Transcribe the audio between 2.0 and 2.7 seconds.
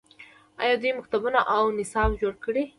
نه جوړوي؟